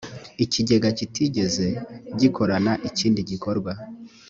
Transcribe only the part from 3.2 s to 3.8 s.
gikorwa